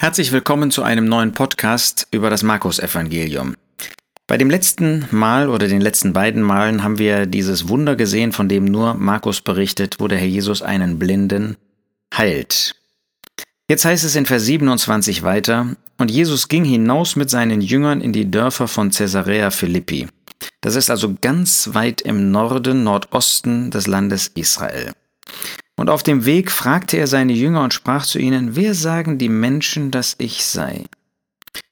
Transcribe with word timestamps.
Herzlich 0.00 0.30
willkommen 0.30 0.70
zu 0.70 0.84
einem 0.84 1.06
neuen 1.06 1.32
Podcast 1.32 2.06
über 2.12 2.30
das 2.30 2.44
Markus-Evangelium. 2.44 3.56
Bei 4.28 4.36
dem 4.36 4.48
letzten 4.48 5.08
Mal 5.10 5.48
oder 5.48 5.66
den 5.66 5.80
letzten 5.80 6.12
beiden 6.12 6.40
Malen 6.40 6.84
haben 6.84 6.98
wir 6.98 7.26
dieses 7.26 7.68
Wunder 7.68 7.96
gesehen, 7.96 8.30
von 8.30 8.48
dem 8.48 8.64
nur 8.64 8.94
Markus 8.94 9.40
berichtet, 9.40 9.96
wo 9.98 10.06
der 10.06 10.18
Herr 10.18 10.28
Jesus 10.28 10.62
einen 10.62 11.00
Blinden 11.00 11.56
heilt. 12.16 12.76
Jetzt 13.68 13.84
heißt 13.84 14.04
es 14.04 14.14
in 14.14 14.24
Vers 14.24 14.44
27 14.44 15.24
weiter, 15.24 15.74
und 15.96 16.12
Jesus 16.12 16.46
ging 16.46 16.64
hinaus 16.64 17.16
mit 17.16 17.28
seinen 17.28 17.60
Jüngern 17.60 18.00
in 18.00 18.12
die 18.12 18.30
Dörfer 18.30 18.68
von 18.68 18.92
Caesarea 18.92 19.50
Philippi. 19.50 20.06
Das 20.60 20.76
ist 20.76 20.90
also 20.90 21.16
ganz 21.20 21.70
weit 21.72 22.02
im 22.02 22.30
Norden, 22.30 22.84
Nordosten 22.84 23.72
des 23.72 23.88
Landes 23.88 24.28
Israel. 24.28 24.92
Und 25.78 25.90
auf 25.90 26.02
dem 26.02 26.24
Weg 26.24 26.50
fragte 26.50 26.96
er 26.96 27.06
seine 27.06 27.32
Jünger 27.32 27.62
und 27.62 27.72
sprach 27.72 28.04
zu 28.04 28.18
ihnen, 28.18 28.56
wer 28.56 28.74
sagen 28.74 29.16
die 29.16 29.28
Menschen, 29.28 29.92
dass 29.92 30.16
ich 30.18 30.44
sei? 30.44 30.84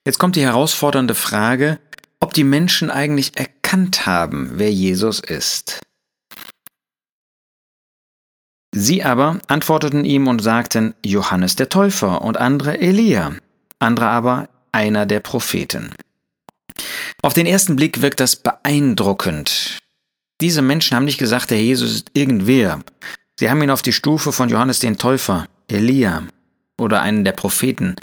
Jetzt 0.06 0.18
kommt 0.18 0.36
die 0.36 0.44
herausfordernde 0.44 1.16
Frage, 1.16 1.80
ob 2.20 2.32
die 2.32 2.45
Menschen 2.45 2.88
eigentlich 2.88 3.36
erkannt 3.36 4.06
haben, 4.06 4.52
wer 4.54 4.72
Jesus 4.72 5.18
ist. 5.18 5.80
Sie 8.72 9.02
aber 9.02 9.40
antworteten 9.48 10.04
ihm 10.04 10.28
und 10.28 10.40
sagten 10.40 10.95
Johannes 11.04 11.56
der 11.56 11.68
Täufer 11.68 12.23
und 12.23 12.36
andere 12.36 12.78
Elia, 12.78 13.34
andere 13.80 14.06
aber 14.06 14.48
einer 14.70 15.06
der 15.06 15.18
Propheten. 15.18 15.90
Auf 17.23 17.34
den 17.34 17.46
ersten 17.46 17.74
Blick 17.74 18.02
wirkt 18.02 18.20
das 18.20 18.36
beeindruckend. 18.36 19.78
Diese 20.40 20.62
Menschen 20.62 20.95
haben 20.95 21.06
nicht 21.06 21.18
gesagt, 21.18 21.50
der 21.50 21.60
Jesus 21.60 21.92
ist 21.92 22.10
irgendwer. 22.12 22.84
Sie 23.38 23.50
haben 23.50 23.62
ihn 23.62 23.70
auf 23.70 23.82
die 23.82 23.92
Stufe 23.92 24.32
von 24.32 24.48
Johannes 24.48 24.78
den 24.78 24.96
Täufer, 24.96 25.46
Elia 25.68 26.22
oder 26.78 27.02
einen 27.02 27.24
der 27.24 27.32
Propheten 27.32 27.96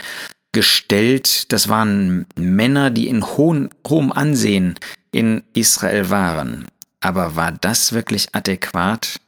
gestellt. 0.52 1.52
Das 1.52 1.68
waren 1.68 2.26
Männer, 2.36 2.90
die 2.90 3.08
in 3.08 3.24
hohem, 3.24 3.70
hohem 3.86 4.12
Ansehen 4.12 4.76
in 5.10 5.42
Israel 5.52 6.10
waren. 6.10 6.66
Aber 7.00 7.34
war 7.34 7.50
das 7.50 7.92
wirklich 7.92 8.28
adäquat? 8.32 9.20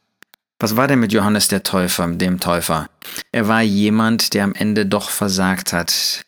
Was 0.61 0.77
war 0.77 0.87
denn 0.87 1.01
mit 1.01 1.13
Johannes 1.13 1.49
der 1.49 1.65
Täufer, 1.65 2.07
dem 2.07 2.41
Täufer? 2.41 2.89
Er 3.33 3.49
war 3.49 3.61
jemand, 3.61 4.33
der 4.33 4.45
am 4.45 4.55
Ende 4.55 4.87
doch 4.87 5.11
versagt 5.11 5.73
hat, 5.73 6.23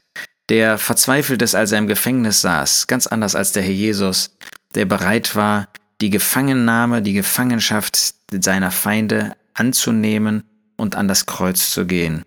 der 0.48 0.76
verzweifelt 0.76 1.40
ist, 1.40 1.54
als 1.54 1.72
er 1.72 1.78
im 1.78 1.86
Gefängnis 1.86 2.40
saß, 2.40 2.88
ganz 2.88 3.06
anders 3.06 3.34
als 3.34 3.52
der 3.52 3.62
Herr 3.62 3.72
Jesus, 3.72 4.36
der 4.74 4.84
bereit 4.84 5.36
war, 5.36 5.68
die 6.00 6.10
Gefangennahme, 6.10 7.00
die 7.00 7.14
Gefangenschaft 7.14 8.14
seiner 8.30 8.70
Feinde 8.70 9.34
anzunehmen 9.58 10.44
und 10.76 10.96
an 10.96 11.08
das 11.08 11.26
Kreuz 11.26 11.70
zu 11.70 11.86
gehen. 11.86 12.22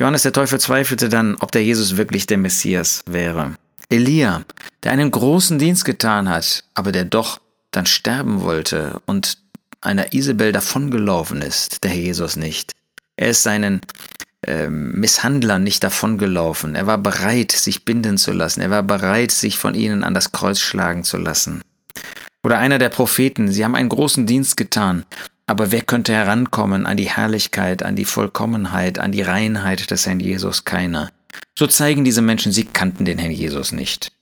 Johannes 0.00 0.22
der 0.22 0.32
Täufer 0.32 0.58
zweifelte 0.58 1.08
dann, 1.08 1.36
ob 1.36 1.52
der 1.52 1.64
Jesus 1.64 1.96
wirklich 1.96 2.26
der 2.26 2.38
Messias 2.38 3.02
wäre. 3.06 3.56
Elia, 3.88 4.44
der 4.82 4.92
einen 4.92 5.10
großen 5.10 5.58
Dienst 5.58 5.84
getan 5.84 6.28
hat, 6.28 6.64
aber 6.74 6.92
der 6.92 7.04
doch 7.04 7.40
dann 7.70 7.86
sterben 7.86 8.42
wollte 8.42 9.00
und 9.06 9.38
einer 9.80 10.12
Isabel 10.14 10.52
davongelaufen 10.52 11.42
ist, 11.42 11.84
der 11.84 11.90
Herr 11.90 12.00
Jesus 12.00 12.36
nicht. 12.36 12.72
Er 13.16 13.28
ist 13.28 13.42
seinen 13.42 13.80
äh, 14.46 14.68
Misshandlern 14.68 15.62
nicht 15.62 15.84
davongelaufen. 15.84 16.74
Er 16.74 16.86
war 16.86 16.98
bereit, 16.98 17.52
sich 17.52 17.84
binden 17.84 18.18
zu 18.18 18.32
lassen. 18.32 18.60
Er 18.60 18.70
war 18.70 18.82
bereit, 18.82 19.30
sich 19.30 19.58
von 19.58 19.74
ihnen 19.74 20.04
an 20.04 20.14
das 20.14 20.32
Kreuz 20.32 20.60
schlagen 20.60 21.04
zu 21.04 21.18
lassen. 21.18 21.62
Oder 22.42 22.58
einer 22.58 22.78
der 22.78 22.90
Propheten, 22.90 23.50
sie 23.50 23.64
haben 23.64 23.74
einen 23.74 23.88
großen 23.88 24.26
Dienst 24.26 24.56
getan, 24.56 25.04
aber 25.46 25.72
wer 25.72 25.82
könnte 25.82 26.12
herankommen 26.12 26.86
an 26.86 26.96
die 26.96 27.10
Herrlichkeit, 27.10 27.82
an 27.82 27.96
die 27.96 28.04
Vollkommenheit, 28.04 28.98
an 28.98 29.12
die 29.12 29.22
Reinheit 29.22 29.90
des 29.90 30.06
Herrn 30.06 30.20
Jesus? 30.20 30.64
Keiner. 30.64 31.10
So 31.58 31.66
zeigen 31.66 32.04
diese 32.04 32.22
Menschen, 32.22 32.52
sie 32.52 32.64
kannten 32.64 33.04
den 33.04 33.18
Herrn 33.18 33.32
Jesus 33.32 33.72
nicht. 33.72 34.12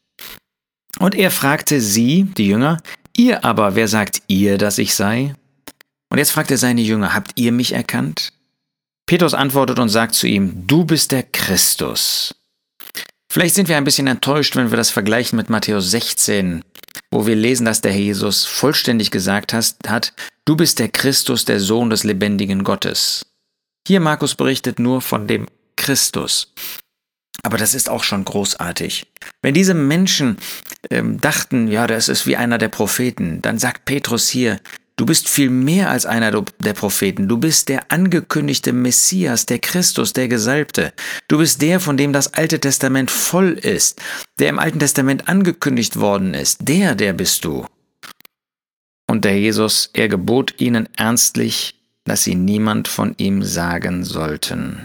Und 0.99 1.15
er 1.15 1.31
fragte 1.31 1.81
sie, 1.81 2.25
die 2.25 2.49
Jünger, 2.49 2.79
ihr 3.17 3.45
aber, 3.45 3.75
wer 3.75 3.89
sagt 3.89 4.23
ihr, 4.27 4.59
dass 4.59 4.79
ich 4.79 4.95
sei? 4.95 5.35
Und 6.11 6.19
jetzt 6.19 6.33
fragt 6.33 6.51
er 6.51 6.59
seine 6.59 6.83
Jünger, 6.83 7.15
habt 7.15 7.33
ihr 7.37 7.53
mich 7.53 7.73
erkannt? 7.73 8.33
Petrus 9.07 9.35
antwortet 9.35 9.79
und 9.79 9.89
sagt 9.89 10.15
zu 10.15 10.27
ihm, 10.27 10.67
du 10.67 10.85
bist 10.85 11.13
der 11.13 11.23
Christus. 11.23 12.35
Vielleicht 13.33 13.55
sind 13.55 13.71
wir 13.71 13.79
ein 13.79 13.85
bisschen 13.85 14.09
enttäuscht, 14.09 14.57
wenn 14.57 14.71
wir 14.71 14.77
das 14.77 14.91
vergleichen 14.91 15.39
mit 15.39 15.49
Matthäus 15.49 15.91
16, 15.91 16.63
wo 17.11 17.27
wir 17.27 17.35
lesen, 17.35 17.65
dass 17.65 17.81
der 17.81 17.91
Herr 17.91 17.99
Jesus 17.99 18.45
vollständig 18.45 19.11
gesagt 19.11 19.55
hat, 19.55 20.13
du 20.45 20.55
bist 20.55 20.79
der 20.79 20.91
Christus, 20.91 21.47
der 21.47 21.59
Sohn 21.59 21.89
des 21.89 22.05
lebendigen 22.05 22.63
Gottes. 22.63 23.25
Hier 23.89 24.01
Markus 24.01 24.35
berichtet 24.35 24.79
nur 24.79 25.01
von 25.01 25.29
dem 25.29 25.47
Christus. 25.77 26.53
Aber 27.43 27.57
das 27.57 27.73
ist 27.73 27.89
auch 27.89 28.05
schon 28.05 28.27
großartig. 28.27 29.11
Wenn 29.41 29.55
diese 29.55 29.73
Menschen 29.73 30.37
ähm, 30.91 31.19
dachten, 31.19 31.69
ja, 31.69 31.87
das 31.87 32.11
ist 32.11 32.27
wie 32.27 32.37
einer 32.37 32.59
der 32.59 32.69
Propheten, 32.69 33.41
dann 33.41 33.59
sagt 33.59 33.87
Petrus 33.87 34.29
hier, 34.29 34.61
Du 34.97 35.07
bist 35.07 35.29
viel 35.29 35.51
mehr 35.51 35.91
als 35.91 36.07
einer 36.07 36.31
der 36.61 36.75
Propheten. 36.75 37.27
Du 37.27 37.39
bist 37.39 37.69
der 37.69 37.91
angekündigte 37.91 38.73
Messias, 38.73 39.47
der 39.47 39.59
Christus, 39.59 40.13
der 40.13 40.29
Gesalbte. 40.29 40.93
Du 41.29 41.39
bist 41.39 41.63
der, 41.63 41.81
von 41.81 41.97
dem 41.97 42.13
das 42.13 42.35
Alte 42.35 42.61
Testament 42.61 43.11
voll 43.11 43.53
ist, 43.53 44.01
der 44.39 44.51
im 44.51 44.59
Alten 44.59 44.79
Testament 44.79 45.29
angekündigt 45.29 45.99
worden 45.99 46.35
ist. 46.35 46.59
Der, 46.61 46.95
der 46.95 47.15
bist 47.15 47.45
du. 47.45 47.67
Und 49.09 49.25
der 49.25 49.39
Jesus, 49.39 49.91
er 49.95 50.09
gebot 50.09 50.61
ihnen 50.61 50.89
ernstlich, 50.97 51.75
dass 52.05 52.25
sie 52.25 52.35
niemand 52.35 52.89
von 52.89 53.15
ihm 53.17 53.43
sagen 53.43 54.05
sollten. 54.05 54.83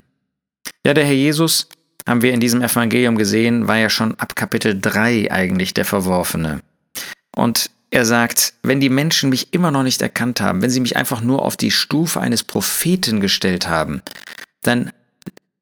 Ja, 0.85 0.93
der 0.93 1.05
Herr 1.05 1.13
Jesus, 1.13 1.67
haben 2.07 2.21
wir 2.21 2.33
in 2.33 2.39
diesem 2.39 2.61
Evangelium 2.61 3.17
gesehen, 3.17 3.67
war 3.67 3.77
ja 3.77 3.89
schon 3.89 4.15
ab 4.15 4.35
Kapitel 4.35 4.79
3 4.79 5.31
eigentlich 5.31 5.73
der 5.73 5.85
Verworfene. 5.85 6.61
Und 7.35 7.69
er 7.89 8.05
sagt, 8.05 8.53
wenn 8.63 8.79
die 8.79 8.89
Menschen 8.89 9.29
mich 9.29 9.53
immer 9.53 9.71
noch 9.71 9.83
nicht 9.83 10.01
erkannt 10.01 10.41
haben, 10.41 10.61
wenn 10.61 10.69
sie 10.69 10.79
mich 10.79 10.97
einfach 10.97 11.21
nur 11.21 11.43
auf 11.43 11.57
die 11.57 11.71
Stufe 11.71 12.19
eines 12.19 12.43
Propheten 12.43 13.21
gestellt 13.21 13.67
haben, 13.67 14.01
dann 14.61 14.91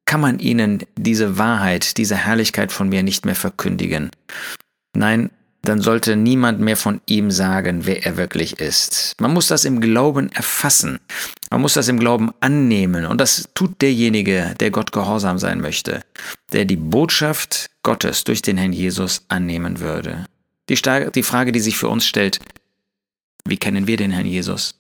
kann 0.06 0.22
man 0.22 0.40
ihnen 0.40 0.84
diese 0.96 1.38
Wahrheit, 1.38 1.98
diese 1.98 2.16
Herrlichkeit 2.16 2.72
von 2.72 2.90
mir 2.90 3.04
nicht 3.04 3.26
mehr 3.26 3.36
verkündigen. 3.36 4.12
Nein, 4.96 5.30
dann 5.62 5.82
sollte 5.82 6.16
niemand 6.16 6.60
mehr 6.60 6.78
von 6.78 7.02
ihm 7.08 7.32
sagen, 7.32 7.86
wer 7.86 8.06
er 8.06 8.18
wirklich 8.18 8.60
ist. 8.60 9.16
Man 9.20 9.34
muss 9.34 9.48
das 9.48 9.66
im 9.66 9.82
Glauben 9.82 10.32
erfassen. 10.32 11.00
Man 11.50 11.62
muss 11.62 11.74
das 11.74 11.88
im 11.88 12.00
Glauben 12.00 12.32
annehmen. 12.40 13.06
Und 13.06 13.20
das 13.20 13.50
tut 13.56 13.82
derjenige, 13.82 14.54
der 14.60 14.72
Gott 14.72 14.92
gehorsam 14.92 15.40
sein 15.40 15.62
möchte, 15.62 16.02
der 16.54 16.66
die 16.66 16.76
Botschaft 16.76 17.72
Gottes 17.82 18.24
durch 18.24 18.42
den 18.42 18.58
Herrn 18.58 18.74
Jesus 18.74 19.24
annehmen 19.28 19.80
würde. 19.80 20.26
Die, 20.70 20.76
die 21.12 21.24
Frage, 21.24 21.52
die 21.52 21.60
sich 21.60 21.78
für 21.78 21.90
uns 21.90 22.06
stellt, 22.06 22.40
wie 23.48 23.58
kennen 23.58 23.88
wir 23.88 23.98
den 23.98 24.12
Herrn 24.12 24.26
Jesus? 24.26 24.76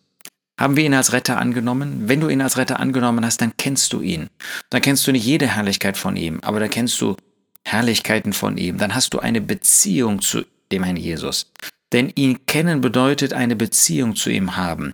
Haben 0.59 0.77
wir 0.77 0.85
ihn 0.85 0.93
als 0.93 1.11
Retter 1.11 1.37
angenommen? 1.37 2.07
Wenn 2.07 2.21
du 2.21 2.29
ihn 2.29 2.41
als 2.41 2.57
Retter 2.57 2.79
angenommen 2.79 3.25
hast, 3.25 3.41
dann 3.41 3.57
kennst 3.57 3.91
du 3.93 4.01
ihn. 4.01 4.29
Dann 4.69 4.81
kennst 4.81 5.05
du 5.05 5.11
nicht 5.11 5.25
jede 5.25 5.47
Herrlichkeit 5.47 5.97
von 5.97 6.15
ihm, 6.15 6.39
aber 6.41 6.59
da 6.59 6.67
kennst 6.67 6.99
du 7.01 7.17
Herrlichkeiten 7.65 8.33
von 8.33 8.57
ihm. 8.57 8.77
Dann 8.77 8.95
hast 8.95 9.13
du 9.13 9.19
eine 9.19 9.41
Beziehung 9.41 10.21
zu 10.21 10.45
dem 10.71 10.83
Herrn 10.83 10.97
Jesus. 10.97 11.51
Denn 11.91 12.11
ihn 12.15 12.45
kennen 12.45 12.81
bedeutet 12.81 13.33
eine 13.33 13.55
Beziehung 13.55 14.15
zu 14.15 14.29
ihm 14.29 14.55
haben. 14.55 14.93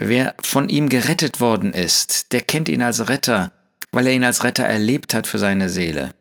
Wer 0.00 0.34
von 0.40 0.68
ihm 0.68 0.88
gerettet 0.88 1.40
worden 1.40 1.72
ist, 1.72 2.32
der 2.32 2.40
kennt 2.40 2.68
ihn 2.68 2.82
als 2.82 3.08
Retter, 3.08 3.52
weil 3.92 4.06
er 4.06 4.12
ihn 4.12 4.24
als 4.24 4.44
Retter 4.44 4.64
erlebt 4.64 5.14
hat 5.14 5.26
für 5.26 5.38
seine 5.38 5.68
Seele. 5.68 6.14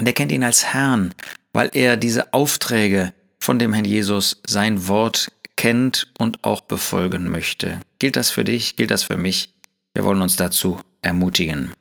Der 0.00 0.12
kennt 0.12 0.32
ihn 0.32 0.44
als 0.44 0.66
Herrn, 0.72 1.14
weil 1.52 1.70
er 1.72 1.96
diese 1.96 2.32
Aufträge 2.32 3.12
von 3.48 3.58
dem 3.58 3.72
Herrn 3.72 3.86
Jesus 3.86 4.42
sein 4.46 4.88
Wort 4.88 5.32
kennt 5.56 6.12
und 6.18 6.44
auch 6.44 6.60
befolgen 6.60 7.30
möchte. 7.30 7.80
Gilt 7.98 8.16
das 8.16 8.28
für 8.28 8.44
dich? 8.44 8.76
Gilt 8.76 8.90
das 8.90 9.04
für 9.04 9.16
mich? 9.16 9.54
Wir 9.94 10.04
wollen 10.04 10.20
uns 10.20 10.36
dazu 10.36 10.78
ermutigen. 11.00 11.72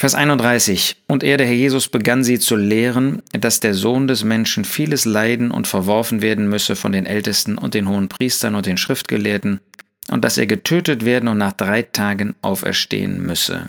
Vers 0.00 0.14
31. 0.14 0.96
Und 1.06 1.22
er, 1.22 1.36
der 1.36 1.46
Herr 1.46 1.54
Jesus, 1.54 1.88
begann 1.88 2.24
sie 2.24 2.38
zu 2.38 2.56
lehren, 2.56 3.20
dass 3.32 3.60
der 3.60 3.74
Sohn 3.74 4.08
des 4.08 4.24
Menschen 4.24 4.64
vieles 4.64 5.04
leiden 5.04 5.50
und 5.50 5.66
verworfen 5.66 6.22
werden 6.22 6.48
müsse 6.48 6.76
von 6.76 6.92
den 6.92 7.04
Ältesten 7.04 7.58
und 7.58 7.74
den 7.74 7.86
hohen 7.86 8.08
Priestern 8.08 8.54
und 8.54 8.64
den 8.64 8.78
Schriftgelehrten, 8.78 9.60
und 10.08 10.24
dass 10.24 10.38
er 10.38 10.46
getötet 10.46 11.04
werden 11.04 11.28
und 11.28 11.36
nach 11.36 11.52
drei 11.52 11.82
Tagen 11.82 12.36
auferstehen 12.40 13.20
müsse. 13.20 13.66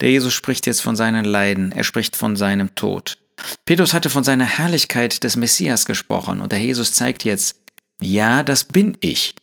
Der 0.00 0.10
Jesus 0.10 0.32
spricht 0.32 0.66
jetzt 0.66 0.80
von 0.80 0.96
seinen 0.96 1.26
Leiden, 1.26 1.72
er 1.72 1.84
spricht 1.84 2.16
von 2.16 2.36
seinem 2.36 2.74
Tod. 2.74 3.18
Petrus 3.64 3.92
hatte 3.92 4.10
von 4.10 4.24
seiner 4.24 4.44
Herrlichkeit 4.44 5.24
des 5.24 5.36
Messias 5.36 5.86
gesprochen 5.86 6.40
und 6.40 6.52
der 6.52 6.60
Jesus 6.60 6.92
zeigt 6.92 7.24
jetzt, 7.24 7.56
ja, 8.00 8.42
das 8.42 8.64
bin 8.64 8.96
ich. 9.00 9.34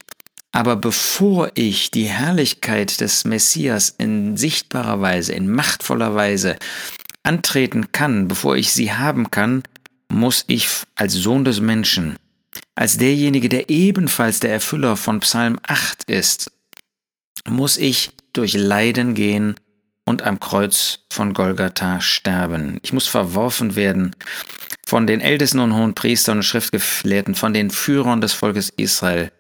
Aber 0.52 0.76
bevor 0.76 1.52
ich 1.56 1.92
die 1.92 2.06
Herrlichkeit 2.06 3.00
des 3.00 3.24
Messias 3.24 3.96
in 3.98 4.36
sichtbarer 4.36 5.00
Weise, 5.00 5.32
in 5.32 5.50
machtvoller 5.50 6.14
Weise 6.14 6.58
antreten 7.24 7.92
kann, 7.92 8.28
bevor 8.28 8.58
ich 8.58 8.74
sie 8.74 8.92
haben 8.92 9.32
kann, 9.32 9.64
muss 10.10 10.44
ich 10.48 10.68
als 10.96 11.14
Sohn 11.14 11.46
des 11.46 11.62
Menschen, 11.62 12.18
als 12.76 12.98
derjenige, 12.98 13.48
der 13.48 13.70
ebenfalls 13.70 14.42
der 14.42 14.52
Erfüller 14.52 14.98
von 14.98 15.22
Psalm 15.22 15.58
8 15.64 16.04
ist, 16.10 16.52
muss 17.48 17.78
ich 17.78 18.12
durch 18.34 18.54
Leiden 18.54 19.14
gehen 19.14 19.56
und 20.12 20.24
am 20.24 20.42
Kreuz 20.42 21.00
von 21.10 21.34
Golgatha 21.34 22.02
sterben. 22.02 22.80
Ich 22.84 22.92
muss 22.92 23.08
verworfen 23.08 23.78
werden 23.78 24.14
von 24.86 25.08
den 25.08 25.22
Ältesten 25.22 25.60
und 25.60 25.74
hohen 25.74 25.96
Priestern 25.96 26.40
und 26.40 26.44
Schriftgelehrten, 26.44 27.34
von 27.34 27.54
den 27.54 27.70
Führern 27.70 28.20
des 28.20 28.34
Volkes 28.34 28.74
Israel. 28.76 29.32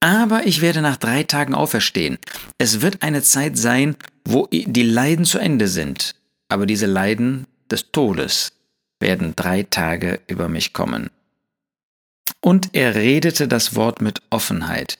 Aber 0.00 0.46
ich 0.46 0.62
werde 0.62 0.80
nach 0.80 0.96
drei 0.96 1.22
Tagen 1.22 1.54
auferstehen. 1.54 2.16
Es 2.56 2.80
wird 2.80 3.02
eine 3.02 3.22
Zeit 3.22 3.58
sein, 3.58 3.94
wo 4.24 4.48
die 4.50 4.82
Leiden 4.82 5.26
zu 5.26 5.38
Ende 5.38 5.68
sind. 5.68 6.14
Aber 6.48 6.64
diese 6.64 6.86
Leiden 6.86 7.46
des 7.70 7.92
Todes 7.92 8.52
werden 9.00 9.34
drei 9.36 9.64
Tage 9.64 10.20
über 10.28 10.48
mich 10.48 10.72
kommen. 10.72 11.10
Und 12.40 12.70
er 12.72 12.94
redete 12.94 13.48
das 13.48 13.76
Wort 13.76 14.00
mit 14.00 14.22
Offenheit. 14.30 14.98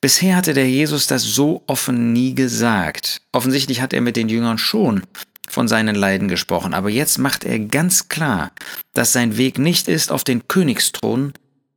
Bisher 0.00 0.36
hatte 0.36 0.54
der 0.54 0.68
Jesus 0.68 1.06
das 1.06 1.22
so 1.22 1.62
offen 1.66 2.12
nie 2.12 2.34
gesagt. 2.34 3.20
Offensichtlich 3.32 3.82
hat 3.82 3.92
er 3.92 4.00
mit 4.00 4.16
den 4.16 4.30
Jüngern 4.30 4.56
schon 4.56 5.02
von 5.48 5.68
seinen 5.68 5.94
Leiden 5.94 6.28
gesprochen, 6.28 6.74
aber 6.74 6.88
jetzt 6.88 7.18
macht 7.18 7.44
er 7.44 7.58
ganz 7.58 8.08
klar, 8.08 8.52
dass 8.94 9.12
sein 9.12 9.36
Weg 9.36 9.58
nicht 9.58 9.88
ist 9.88 10.10
auf 10.10 10.24
den 10.24 10.46
Königsthron, 10.48 11.32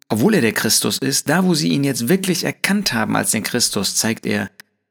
obwohl 0.09 0.35
er 0.35 0.41
der 0.41 0.53
Christus 0.53 0.99
ist, 0.99 1.27
da 1.27 1.43
wo 1.43 1.53
sie 1.53 1.69
ihn 1.69 1.83
jetzt 1.83 2.07
wirklich 2.07 2.43
erkannt 2.43 2.93
haben 2.93 3.15
als 3.15 3.31
den 3.31 3.43
Christus, 3.43 3.95
zeigt 3.95 4.25
er, 4.25 4.49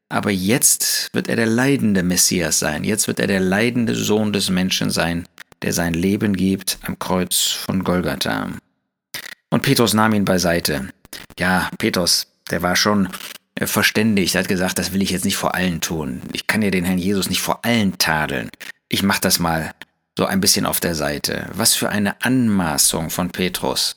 aber 0.09 0.31
jetzt 0.31 1.09
wird 1.15 1.29
er 1.29 1.37
der 1.37 1.47
leidende 1.47 2.03
Messias 2.03 2.59
sein, 2.59 2.85
jetzt 2.85 3.07
wird 3.07 3.21
er 3.21 3.29
der 3.29 3.41
leidende 3.41 3.95
Sohn 3.95 4.33
des 4.33 4.51
Menschen 4.51 4.91
sein, 4.91 5.27
der 5.63 5.73
sein 5.73 5.95
Leben 5.95 6.35
gibt 6.35 6.79
am 6.83 6.99
Kreuz 6.99 7.53
von 7.53 7.85
Golgatha. 7.85 8.51
Und 9.51 9.63
Petrus 9.63 9.95
nahm 9.95 10.13
ihn 10.13 10.25
beiseite. 10.25 10.89
Ja, 11.39 11.71
Petrus, 11.79 12.27
der 12.51 12.63
war 12.63 12.77
schon 12.77 13.09
äh, 13.55 13.67
verständigt, 13.67 14.35
hat 14.35 14.49
gesagt, 14.49 14.79
das 14.79 14.93
will 14.93 15.03
ich 15.03 15.11
jetzt 15.11 15.25
nicht 15.25 15.37
vor 15.37 15.55
allen 15.55 15.81
tun. 15.81 16.23
Ich 16.33 16.47
kann 16.47 16.63
ja 16.63 16.71
den 16.71 16.85
Herrn 16.85 16.99
Jesus 16.99 17.29
nicht 17.29 17.41
vor 17.41 17.65
allen 17.65 17.99
tadeln. 17.99 18.51
Ich 18.89 19.03
mach 19.03 19.19
das 19.19 19.39
mal 19.39 19.73
so 20.17 20.27
ein 20.27 20.41
bisschen 20.41 20.67
auf 20.67 20.81
der 20.81 20.95
Seite. 20.95 21.49
Was 21.55 21.75
für 21.75 21.89
eine 21.89 22.21
Anmaßung 22.23 23.11
von 23.11 23.31
Petrus. 23.31 23.95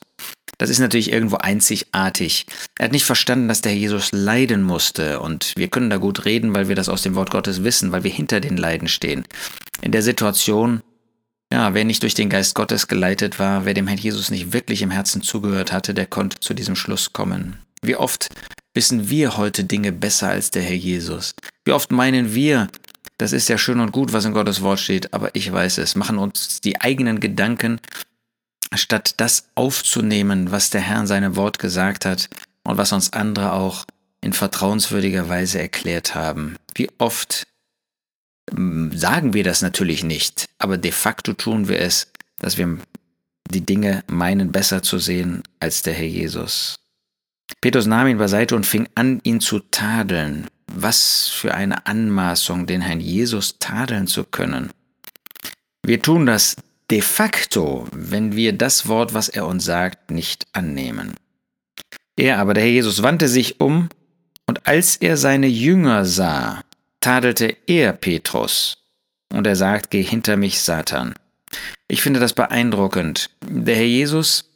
Das 0.58 0.70
ist 0.70 0.78
natürlich 0.78 1.12
irgendwo 1.12 1.36
einzigartig. 1.36 2.46
Er 2.78 2.86
hat 2.86 2.92
nicht 2.92 3.04
verstanden, 3.04 3.48
dass 3.48 3.60
der 3.60 3.72
Herr 3.72 3.78
Jesus 3.78 4.12
leiden 4.12 4.62
musste. 4.62 5.20
Und 5.20 5.52
wir 5.56 5.68
können 5.68 5.90
da 5.90 5.98
gut 5.98 6.24
reden, 6.24 6.54
weil 6.54 6.68
wir 6.68 6.74
das 6.74 6.88
aus 6.88 7.02
dem 7.02 7.14
Wort 7.14 7.30
Gottes 7.30 7.62
wissen, 7.62 7.92
weil 7.92 8.04
wir 8.04 8.10
hinter 8.10 8.40
den 8.40 8.56
Leiden 8.56 8.88
stehen. 8.88 9.24
In 9.82 9.92
der 9.92 10.02
Situation, 10.02 10.82
ja, 11.52 11.74
wer 11.74 11.84
nicht 11.84 12.02
durch 12.02 12.14
den 12.14 12.30
Geist 12.30 12.54
Gottes 12.54 12.88
geleitet 12.88 13.38
war, 13.38 13.66
wer 13.66 13.74
dem 13.74 13.86
Herrn 13.86 13.98
Jesus 13.98 14.30
nicht 14.30 14.54
wirklich 14.54 14.80
im 14.80 14.90
Herzen 14.90 15.20
zugehört 15.20 15.72
hatte, 15.72 15.92
der 15.92 16.06
konnte 16.06 16.40
zu 16.40 16.54
diesem 16.54 16.76
Schluss 16.76 17.12
kommen. 17.12 17.58
Wie 17.86 17.96
oft 17.96 18.28
wissen 18.74 19.08
wir 19.08 19.36
heute 19.36 19.64
Dinge 19.64 19.92
besser 19.92 20.28
als 20.28 20.50
der 20.50 20.62
Herr 20.62 20.74
Jesus? 20.74 21.34
Wie 21.64 21.72
oft 21.72 21.92
meinen 21.92 22.34
wir, 22.34 22.68
das 23.18 23.32
ist 23.32 23.48
ja 23.48 23.58
schön 23.58 23.80
und 23.80 23.92
gut, 23.92 24.12
was 24.12 24.24
in 24.24 24.32
Gottes 24.32 24.60
Wort 24.60 24.80
steht, 24.80 25.14
aber 25.14 25.34
ich 25.34 25.50
weiß 25.50 25.78
es, 25.78 25.94
machen 25.94 26.18
uns 26.18 26.60
die 26.60 26.80
eigenen 26.80 27.20
Gedanken, 27.20 27.80
statt 28.74 29.14
das 29.18 29.48
aufzunehmen, 29.54 30.50
was 30.50 30.70
der 30.70 30.80
Herr 30.80 31.00
in 31.00 31.06
seinem 31.06 31.36
Wort 31.36 31.58
gesagt 31.58 32.04
hat 32.04 32.28
und 32.64 32.76
was 32.76 32.92
uns 32.92 33.12
andere 33.12 33.52
auch 33.52 33.84
in 34.20 34.32
vertrauenswürdiger 34.32 35.28
Weise 35.28 35.60
erklärt 35.60 36.14
haben. 36.14 36.56
Wie 36.74 36.90
oft 36.98 37.46
hm, 38.50 38.96
sagen 38.96 39.32
wir 39.32 39.44
das 39.44 39.62
natürlich 39.62 40.02
nicht, 40.02 40.46
aber 40.58 40.76
de 40.76 40.90
facto 40.90 41.32
tun 41.32 41.68
wir 41.68 41.80
es, 41.80 42.10
dass 42.38 42.58
wir 42.58 42.78
die 43.50 43.64
Dinge 43.64 44.02
meinen 44.08 44.50
besser 44.50 44.82
zu 44.82 44.98
sehen 44.98 45.44
als 45.60 45.82
der 45.82 45.94
Herr 45.94 46.06
Jesus. 46.06 46.80
Petrus 47.60 47.86
nahm 47.86 48.08
ihn 48.08 48.18
beiseite 48.18 48.56
und 48.56 48.66
fing 48.66 48.88
an, 48.94 49.20
ihn 49.22 49.40
zu 49.40 49.60
tadeln. 49.70 50.46
Was 50.72 51.28
für 51.28 51.54
eine 51.54 51.86
Anmaßung, 51.86 52.66
den 52.66 52.80
Herrn 52.80 53.00
Jesus 53.00 53.58
tadeln 53.58 54.06
zu 54.06 54.24
können. 54.24 54.70
Wir 55.84 56.02
tun 56.02 56.26
das 56.26 56.56
de 56.90 57.00
facto, 57.00 57.86
wenn 57.92 58.36
wir 58.36 58.52
das 58.52 58.88
Wort, 58.88 59.14
was 59.14 59.28
er 59.28 59.46
uns 59.46 59.64
sagt, 59.64 60.10
nicht 60.10 60.46
annehmen. 60.52 61.14
Er 62.16 62.38
aber, 62.38 62.54
der 62.54 62.64
Herr 62.64 62.70
Jesus, 62.70 63.02
wandte 63.02 63.28
sich 63.28 63.60
um, 63.60 63.88
und 64.46 64.66
als 64.66 64.96
er 64.96 65.16
seine 65.16 65.48
Jünger 65.48 66.04
sah, 66.04 66.62
tadelte 67.00 67.56
er 67.66 67.92
Petrus, 67.92 68.78
und 69.32 69.46
er 69.46 69.56
sagt, 69.56 69.90
geh 69.90 70.02
hinter 70.02 70.36
mich, 70.36 70.60
Satan. 70.60 71.14
Ich 71.88 72.02
finde 72.02 72.20
das 72.20 72.32
beeindruckend. 72.32 73.30
Der 73.42 73.76
Herr 73.76 73.84
Jesus 73.84 74.50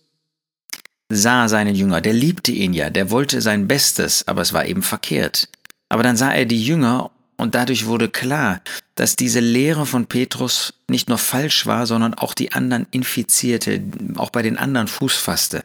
sah 1.10 1.48
seinen 1.48 1.74
Jünger, 1.74 2.00
der 2.00 2.12
liebte 2.12 2.52
ihn 2.52 2.72
ja, 2.72 2.88
der 2.88 3.10
wollte 3.10 3.42
sein 3.42 3.68
Bestes, 3.68 4.26
aber 4.26 4.40
es 4.42 4.52
war 4.52 4.64
eben 4.64 4.82
verkehrt. 4.82 5.48
Aber 5.88 6.02
dann 6.02 6.16
sah 6.16 6.32
er 6.32 6.46
die 6.46 6.62
Jünger 6.62 7.10
und 7.36 7.54
dadurch 7.54 7.86
wurde 7.86 8.08
klar, 8.08 8.60
dass 8.94 9.16
diese 9.16 9.40
Lehre 9.40 9.86
von 9.86 10.06
Petrus 10.06 10.74
nicht 10.88 11.08
nur 11.08 11.18
falsch 11.18 11.66
war, 11.66 11.86
sondern 11.86 12.14
auch 12.14 12.32
die 12.32 12.52
anderen 12.52 12.86
infizierte, 12.90 13.82
auch 14.16 14.30
bei 14.30 14.42
den 14.42 14.56
anderen 14.56 14.86
Fuß 14.86 15.16
fasste. 15.16 15.64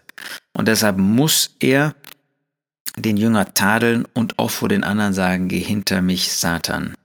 Und 0.54 0.68
deshalb 0.68 0.98
muss 0.98 1.56
er 1.60 1.94
den 2.98 3.18
Jünger 3.18 3.54
tadeln 3.54 4.06
und 4.14 4.40
auch 4.40 4.52
vor 4.52 4.70
den 4.70 4.84
anderen 4.84 5.14
sagen, 5.14 5.48
geh 5.48 5.60
hinter 5.60 6.02
mich, 6.02 6.32
Satan. 6.32 6.96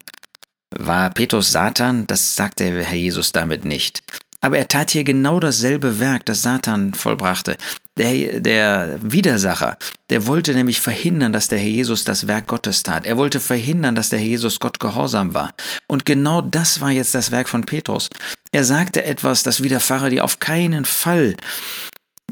War 0.70 1.10
Petrus 1.10 1.50
Satan? 1.50 2.06
Das 2.06 2.36
sagt 2.36 2.60
der 2.60 2.84
Herr 2.84 2.96
Jesus 2.96 3.32
damit 3.32 3.64
nicht. 3.64 4.02
Aber 4.40 4.58
er 4.58 4.68
tat 4.68 4.90
hier 4.90 5.04
genau 5.04 5.38
dasselbe 5.38 6.00
Werk, 6.00 6.24
das 6.26 6.42
Satan 6.42 6.94
vollbrachte. 6.94 7.56
Der, 7.98 8.40
der 8.40 8.98
Widersacher, 9.02 9.76
der 10.08 10.26
wollte 10.26 10.54
nämlich 10.54 10.80
verhindern, 10.80 11.32
dass 11.32 11.48
der 11.48 11.58
Herr 11.58 11.68
Jesus 11.68 12.04
das 12.04 12.26
Werk 12.26 12.46
Gottes 12.46 12.82
tat. 12.82 13.04
Er 13.04 13.18
wollte 13.18 13.40
verhindern, 13.40 13.94
dass 13.94 14.08
der 14.08 14.18
Herr 14.18 14.26
Jesus 14.26 14.58
Gott 14.58 14.80
gehorsam 14.80 15.34
war. 15.34 15.52
Und 15.86 16.06
genau 16.06 16.40
das 16.40 16.80
war 16.80 16.90
jetzt 16.90 17.14
das 17.14 17.30
Werk 17.30 17.48
von 17.48 17.66
Petrus. 17.66 18.08
Er 18.52 18.64
sagte 18.64 19.04
etwas, 19.04 19.42
das 19.42 19.62
widerfahre 19.62 20.08
dir 20.08 20.24
auf 20.24 20.40
keinen 20.40 20.86
Fall. 20.86 21.36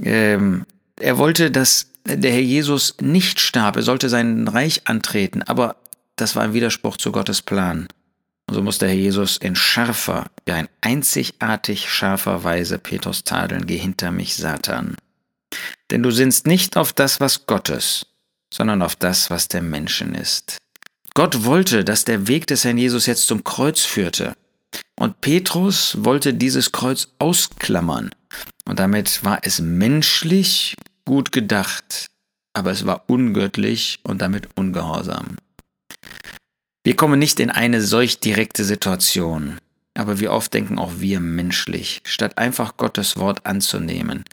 Ähm, 0.03 0.65
er 0.99 1.19
wollte, 1.19 1.51
dass 1.51 1.89
der 2.07 2.33
Herr 2.33 2.41
Jesus 2.41 2.97
nicht 3.01 3.39
starb. 3.41 3.77
Er 3.77 3.83
sollte 3.83 4.09
sein 4.09 4.49
Reich 4.49 4.83
antreten. 4.87 5.43
Aber 5.43 5.77
das 6.17 6.35
war 6.35 6.45
ein 6.45 6.55
Widerspruch 6.55 6.97
zu 6.97 7.13
Gottes 7.13 7.43
Plan. 7.43 7.89
Und 8.49 8.55
so 8.55 8.63
muss 8.63 8.79
der 8.79 8.89
Herr 8.89 8.97
Jesus 8.97 9.37
in 9.37 9.55
scharfer, 9.55 10.31
ja 10.49 10.59
in 10.59 10.69
einzigartig 10.81 11.91
scharfer 11.91 12.45
Weise 12.45 12.79
Petrus 12.79 13.23
tadeln, 13.23 13.67
geh 13.67 13.77
hinter 13.77 14.11
mich, 14.11 14.37
Satan. 14.37 14.97
Denn 15.91 16.03
du 16.03 16.11
sinnst 16.11 16.47
nicht 16.47 16.79
auf 16.79 16.95
das, 16.95 17.21
was 17.21 17.45
Gottes, 17.45 18.07
sondern 18.53 18.81
auf 18.81 18.97
das, 18.97 19.29
was 19.29 19.49
der 19.49 19.61
Menschen 19.61 20.15
ist. 20.15 20.57
Gott 21.13 21.45
wollte, 21.45 21.85
dass 21.85 22.05
der 22.05 22.27
Weg 22.27 22.47
des 22.47 22.65
Herrn 22.65 22.79
Jesus 22.79 23.05
jetzt 23.05 23.27
zum 23.27 23.45
Kreuz 23.45 23.83
führte. 23.83 24.35
Und 24.99 25.21
Petrus 25.21 25.97
wollte 25.99 26.33
dieses 26.33 26.73
Kreuz 26.73 27.09
ausklammern. 27.19 28.11
Und 28.65 28.79
damit 28.79 29.25
war 29.25 29.41
es 29.43 29.61
menschlich 29.61 30.75
gut 31.05 31.33
gedacht, 31.33 32.07
aber 32.55 32.71
es 32.71 32.87
war 32.87 33.05
ungöttlich 33.09 34.01
und 34.05 34.23
damit 34.23 34.49
ungehorsam. 34.57 35.37
Wir 36.89 36.97
kommen 36.97 37.19
nicht 37.19 37.39
in 37.39 37.51
eine 37.51 37.83
solch 37.83 38.19
direkte 38.19 38.65
Situation, 38.65 39.59
aber 39.93 40.21
wie 40.21 40.29
oft 40.29 40.55
denken 40.55 40.79
auch 40.79 40.93
wir 40.97 41.21
menschlich, 41.21 42.01
statt 42.05 42.39
einfach 42.39 42.79
Gottes 42.79 43.19
Wort 43.19 43.45
anzunehmen. 43.45 44.25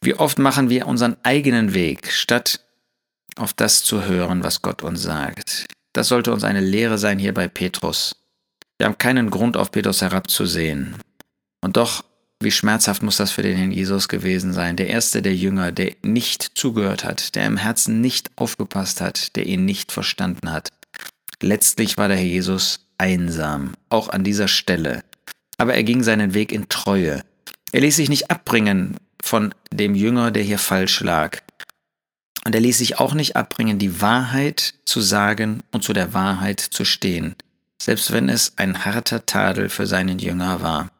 Wie 0.00 0.14
oft 0.14 0.38
machen 0.38 0.70
wir 0.70 0.86
unseren 0.86 1.16
eigenen 1.24 1.74
Weg, 1.74 2.12
statt 2.12 2.60
auf 3.34 3.54
das 3.54 3.82
zu 3.82 4.04
hören, 4.04 4.44
was 4.44 4.62
Gott 4.62 4.84
uns 4.84 5.02
sagt. 5.02 5.66
Das 5.94 6.06
sollte 6.06 6.32
uns 6.32 6.44
eine 6.44 6.60
Lehre 6.60 6.96
sein 6.96 7.18
hier 7.18 7.34
bei 7.34 7.48
Petrus. 7.48 8.14
Wir 8.78 8.86
haben 8.86 8.98
keinen 8.98 9.28
Grund, 9.28 9.56
auf 9.56 9.72
Petrus 9.72 10.00
herabzusehen. 10.00 10.94
Und 11.60 11.76
doch, 11.76 12.04
wie 12.38 12.52
schmerzhaft 12.52 13.02
muss 13.02 13.16
das 13.16 13.32
für 13.32 13.42
den 13.42 13.56
Herrn 13.56 13.72
Jesus 13.72 14.06
gewesen 14.06 14.52
sein, 14.52 14.76
der 14.76 14.90
erste 14.90 15.22
der 15.22 15.34
Jünger, 15.34 15.72
der 15.72 15.96
nicht 16.04 16.52
zugehört 16.54 17.02
hat, 17.02 17.34
der 17.34 17.46
im 17.46 17.56
Herzen 17.56 18.00
nicht 18.00 18.30
aufgepasst 18.36 19.00
hat, 19.00 19.34
der 19.34 19.46
ihn 19.46 19.64
nicht 19.64 19.90
verstanden 19.90 20.52
hat. 20.52 20.68
Letztlich 21.42 21.96
war 21.98 22.08
der 22.08 22.16
Herr 22.16 22.24
Jesus 22.24 22.86
einsam, 22.98 23.74
auch 23.88 24.08
an 24.08 24.24
dieser 24.24 24.48
Stelle. 24.48 25.04
Aber 25.58 25.74
er 25.74 25.84
ging 25.84 26.02
seinen 26.02 26.34
Weg 26.34 26.52
in 26.52 26.68
Treue. 26.68 27.22
Er 27.72 27.80
ließ 27.80 27.96
sich 27.96 28.08
nicht 28.08 28.30
abbringen 28.30 28.96
von 29.22 29.54
dem 29.70 29.94
Jünger, 29.94 30.30
der 30.30 30.42
hier 30.42 30.58
falsch 30.58 31.00
lag. 31.00 31.38
Und 32.44 32.54
er 32.54 32.60
ließ 32.60 32.78
sich 32.78 32.98
auch 32.98 33.12
nicht 33.12 33.36
abbringen, 33.36 33.78
die 33.78 34.00
Wahrheit 34.00 34.74
zu 34.84 35.00
sagen 35.00 35.62
und 35.72 35.82
zu 35.82 35.92
der 35.92 36.14
Wahrheit 36.14 36.60
zu 36.60 36.84
stehen, 36.84 37.34
selbst 37.82 38.12
wenn 38.12 38.28
es 38.28 38.52
ein 38.56 38.84
harter 38.84 39.26
Tadel 39.26 39.68
für 39.68 39.86
seinen 39.86 40.18
Jünger 40.18 40.62
war. 40.62 40.90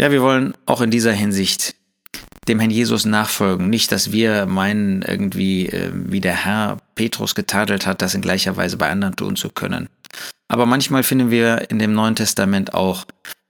Ja, 0.00 0.10
wir 0.10 0.22
wollen 0.22 0.54
auch 0.66 0.80
in 0.80 0.90
dieser 0.90 1.12
Hinsicht 1.12 1.74
dem 2.48 2.58
Herrn 2.58 2.70
Jesus 2.70 3.04
nachfolgen. 3.04 3.68
Nicht, 3.70 3.92
dass 3.92 4.12
wir 4.12 4.46
meinen, 4.46 5.02
irgendwie, 5.02 5.66
äh, 5.68 5.90
wie 5.92 6.20
der 6.20 6.44
Herr 6.44 6.78
Petrus 6.94 7.34
getadelt 7.34 7.86
hat, 7.86 8.02
das 8.02 8.14
in 8.14 8.22
gleicher 8.22 8.56
Weise 8.56 8.76
bei 8.76 8.90
anderen 8.90 9.16
tun 9.16 9.36
zu 9.36 9.50
können. 9.50 9.88
Aber 10.48 10.66
manchmal 10.66 11.02
finden 11.02 11.30
wir 11.30 11.70
in 11.70 11.78
dem 11.78 11.92
Neuen 11.92 12.16
Testament 12.16 12.74
auch, 12.74 13.04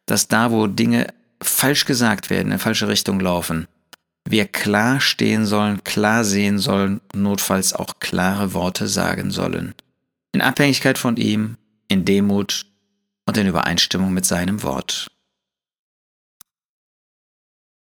dass 0.06 0.28
da, 0.28 0.50
wo 0.50 0.66
Dinge 0.66 1.06
falsch 1.42 1.86
gesagt 1.86 2.28
werden, 2.30 2.52
in 2.52 2.58
falsche 2.58 2.88
Richtung 2.88 3.20
laufen, 3.20 3.68
wir 4.28 4.46
klar 4.46 5.00
stehen 5.00 5.46
sollen, 5.46 5.82
klar 5.82 6.24
sehen 6.24 6.58
sollen, 6.58 7.00
notfalls 7.14 7.72
auch 7.72 8.00
klare 8.00 8.52
Worte 8.52 8.86
sagen 8.86 9.30
sollen. 9.30 9.74
In 10.32 10.42
Abhängigkeit 10.42 10.98
von 10.98 11.16
ihm, 11.16 11.56
in 11.88 12.04
Demut 12.04 12.66
und 13.26 13.36
in 13.36 13.46
Übereinstimmung 13.46 14.12
mit 14.12 14.26
seinem 14.26 14.62
Wort. 14.62 15.10